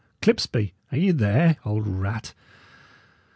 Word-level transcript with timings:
Clipsby, 0.23 0.73
are 0.91 0.97
ye 0.97 1.11
there, 1.11 1.57
old 1.63 1.87
rat? 1.87 2.33